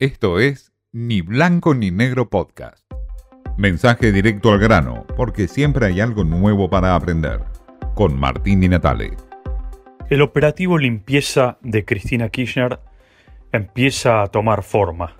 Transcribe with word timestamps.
Esto 0.00 0.40
es 0.40 0.72
Ni 0.90 1.20
Blanco 1.20 1.72
ni 1.72 1.92
Negro 1.92 2.28
Podcast. 2.28 2.84
Mensaje 3.56 4.10
directo 4.10 4.50
al 4.50 4.58
grano, 4.58 5.06
porque 5.16 5.46
siempre 5.46 5.86
hay 5.86 6.00
algo 6.00 6.24
nuevo 6.24 6.68
para 6.68 6.96
aprender. 6.96 7.44
Con 7.94 8.18
Martín 8.18 8.60
Di 8.60 8.68
Natale. 8.68 9.12
El 10.10 10.22
operativo 10.22 10.78
limpieza 10.78 11.58
de 11.62 11.84
Cristina 11.84 12.28
Kirchner 12.28 12.80
empieza 13.52 14.22
a 14.22 14.26
tomar 14.26 14.64
forma. 14.64 15.14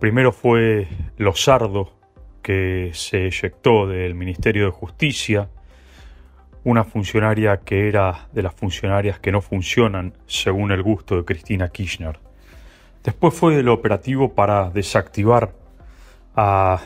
Primero 0.00 0.32
fue 0.32 0.88
Lozardo, 1.18 1.92
que 2.40 2.92
se 2.94 3.26
eyectó 3.26 3.86
del 3.86 4.14
Ministerio 4.14 4.64
de 4.64 4.70
Justicia, 4.70 5.50
una 6.64 6.84
funcionaria 6.84 7.58
que 7.58 7.88
era 7.88 8.30
de 8.32 8.42
las 8.42 8.54
funcionarias 8.54 9.20
que 9.20 9.32
no 9.32 9.42
funcionan 9.42 10.14
según 10.24 10.72
el 10.72 10.82
gusto 10.82 11.14
de 11.16 11.26
Cristina 11.26 11.68
Kirchner. 11.68 12.31
Después 13.04 13.34
fue 13.34 13.58
el 13.58 13.68
operativo 13.68 14.32
para 14.34 14.70
desactivar 14.70 15.52
a 16.36 16.80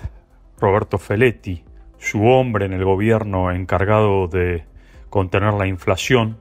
Roberto 0.58 0.96
Feletti, 0.96 1.62
su 1.98 2.24
hombre 2.24 2.64
en 2.64 2.72
el 2.72 2.84
gobierno 2.84 3.50
encargado 3.50 4.26
de 4.26 4.64
contener 5.10 5.52
la 5.54 5.66
inflación, 5.66 6.38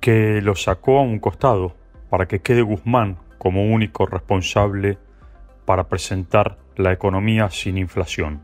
que 0.00 0.40
lo 0.40 0.54
sacó 0.56 0.98
a 0.98 1.02
un 1.02 1.18
costado 1.18 1.74
para 2.08 2.26
que 2.26 2.40
quede 2.40 2.62
Guzmán 2.62 3.18
como 3.36 3.64
único 3.64 4.06
responsable 4.06 4.98
para 5.66 5.88
presentar 5.88 6.56
la 6.76 6.92
economía 6.92 7.50
sin 7.50 7.76
inflación. 7.76 8.42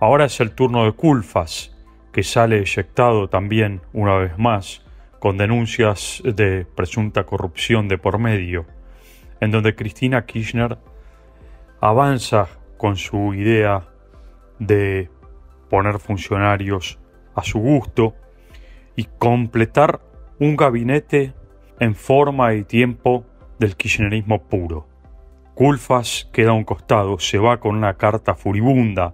Ahora 0.00 0.26
es 0.26 0.38
el 0.40 0.50
turno 0.50 0.84
de 0.84 0.92
Culfas, 0.92 1.74
que 2.12 2.22
sale 2.22 2.58
eyectado 2.58 3.28
también 3.28 3.80
una 3.94 4.16
vez 4.16 4.38
más 4.38 4.82
con 5.18 5.38
denuncias 5.38 6.22
de 6.24 6.66
presunta 6.66 7.24
corrupción 7.24 7.88
de 7.88 7.96
por 7.96 8.18
medio, 8.18 8.66
en 9.42 9.50
donde 9.50 9.74
Cristina 9.74 10.24
Kirchner 10.24 10.78
avanza 11.80 12.46
con 12.76 12.96
su 12.96 13.34
idea 13.34 13.88
de 14.60 15.10
poner 15.68 15.98
funcionarios 15.98 17.00
a 17.34 17.42
su 17.42 17.58
gusto 17.58 18.14
y 18.94 19.08
completar 19.18 20.00
un 20.38 20.54
gabinete 20.54 21.34
en 21.80 21.96
forma 21.96 22.54
y 22.54 22.62
tiempo 22.62 23.26
del 23.58 23.74
kirchnerismo 23.74 24.44
puro. 24.44 24.86
Culfas 25.54 26.30
queda 26.32 26.50
a 26.50 26.54
un 26.54 26.62
costado, 26.62 27.18
se 27.18 27.38
va 27.38 27.58
con 27.58 27.74
una 27.74 27.94
carta 27.94 28.36
furibunda 28.36 29.12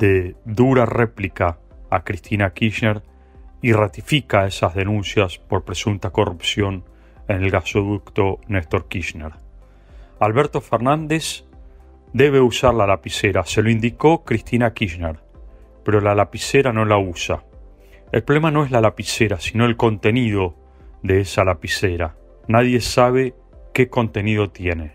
de 0.00 0.34
dura 0.44 0.84
réplica 0.84 1.60
a 1.90 2.02
Cristina 2.02 2.52
Kirchner 2.52 3.04
y 3.62 3.72
ratifica 3.72 4.48
esas 4.48 4.74
denuncias 4.74 5.38
por 5.38 5.64
presunta 5.64 6.10
corrupción 6.10 6.82
en 7.28 7.44
el 7.44 7.52
gasoducto 7.52 8.40
Néstor 8.48 8.88
Kirchner. 8.88 9.43
Alberto 10.20 10.60
Fernández 10.60 11.44
debe 12.12 12.40
usar 12.40 12.72
la 12.74 12.86
lapicera, 12.86 13.44
se 13.44 13.62
lo 13.62 13.70
indicó 13.70 14.24
Cristina 14.24 14.72
Kirchner, 14.72 15.18
pero 15.84 16.00
la 16.00 16.14
lapicera 16.14 16.72
no 16.72 16.84
la 16.84 16.98
usa. 16.98 17.42
El 18.12 18.22
problema 18.22 18.52
no 18.52 18.64
es 18.64 18.70
la 18.70 18.80
lapicera, 18.80 19.40
sino 19.40 19.64
el 19.64 19.76
contenido 19.76 20.54
de 21.02 21.20
esa 21.20 21.44
lapicera. 21.44 22.14
Nadie 22.46 22.80
sabe 22.80 23.34
qué 23.72 23.88
contenido 23.88 24.50
tiene. 24.50 24.92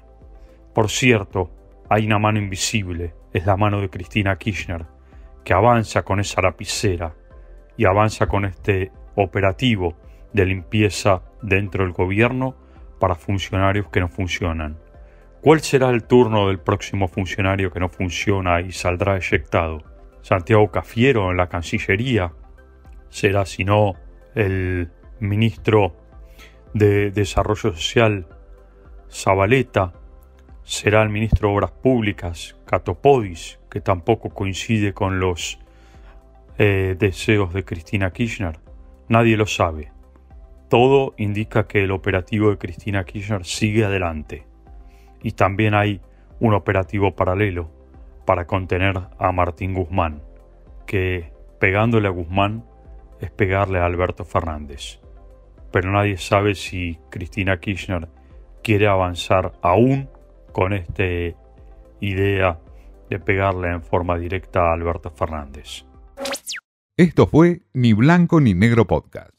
Por 0.74 0.90
cierto, 0.90 1.52
hay 1.90 2.06
una 2.06 2.18
mano 2.18 2.40
invisible, 2.40 3.14
es 3.34 3.46
la 3.46 3.58
mano 3.58 3.82
de 3.82 3.90
Cristina 3.90 4.38
Kirchner, 4.38 4.86
que 5.44 5.54
avanza 5.54 6.04
con 6.04 6.22
esa 6.22 6.42
lapicera 6.42 7.14
y 7.76 7.86
avanza 7.86 8.28
con 8.28 8.46
este 8.46 8.94
operativo 9.16 9.96
de 10.32 10.46
limpieza 10.46 11.24
dentro 11.42 11.84
del 11.84 11.92
gobierno 11.92 12.56
para 13.00 13.16
funcionarios 13.16 13.90
que 13.90 14.00
no 14.00 14.08
funcionan. 14.08 14.78
¿Cuál 15.42 15.62
será 15.62 15.90
el 15.90 16.04
turno 16.04 16.48
del 16.48 16.60
próximo 16.60 17.08
funcionario 17.08 17.72
que 17.72 17.80
no 17.80 17.88
funciona 17.88 18.60
y 18.60 18.74
saldrá 18.74 19.16
eyectado? 19.16 19.84
¿Santiago 20.22 20.70
Cafiero 20.70 21.32
en 21.32 21.38
la 21.38 21.48
Cancillería? 21.48 22.34
¿Será 23.10 23.46
si 23.46 23.64
no 23.64 23.94
el 24.36 24.92
ministro 25.20 25.96
de 26.74 27.12
Desarrollo 27.12 27.74
Social 27.74 28.28
Zabaleta 29.10 29.94
será 30.64 31.02
el 31.02 31.10
ministro 31.10 31.48
de 31.48 31.56
Obras 31.56 31.72
Públicas, 31.72 32.56
Catopodis, 32.66 33.60
que 33.72 33.82
tampoco 33.82 34.30
coincide 34.30 34.94
con 34.94 35.20
los 35.20 35.58
eh, 36.58 36.96
deseos 37.00 37.54
de 37.54 37.64
Cristina 37.64 38.12
Kirchner. 38.12 38.60
Nadie 39.08 39.36
lo 39.36 39.48
sabe. 39.48 39.92
Todo 40.70 41.16
indica 41.18 41.66
que 41.66 41.84
el 41.84 41.92
operativo 41.92 42.52
de 42.52 42.58
Cristina 42.58 43.04
Kirchner 43.04 43.46
sigue 43.46 43.86
adelante. 43.86 44.49
Y 45.22 45.32
también 45.32 45.74
hay 45.74 46.02
un 46.40 46.54
operativo 46.54 47.16
paralelo 47.16 47.70
para 48.26 48.46
contener 48.46 48.96
a 49.18 49.32
Martín 49.32 49.74
Guzmán, 49.74 50.22
que 50.86 51.34
pegándole 51.60 52.08
a 52.08 52.12
Guzmán 52.12 52.64
es 53.20 53.32
pegarle 53.32 53.80
a 53.80 53.86
Alberto 53.86 54.24
Fernández. 54.24 55.00
Pero 55.72 55.92
nadie 55.92 56.18
sabe 56.18 56.56
si 56.56 56.98
Cristina 57.10 57.60
Kirchner 57.60 58.08
quiere 58.64 58.88
avanzar 58.88 59.54
aún 59.62 60.10
con 60.52 60.74
esta 60.74 61.04
idea 62.00 62.60
de 63.10 63.20
pegarle 63.20 63.72
en 63.72 63.84
forma 63.84 64.18
directa 64.18 64.70
a 64.70 64.74
Alberto 64.74 65.12
Fernández. 65.12 65.86
Esto 66.98 67.28
fue 67.28 67.62
Ni 67.74 67.94
Blanco 67.94 68.42
ni 68.42 68.54
Negro 68.54 68.86
Podcast. 68.86 69.39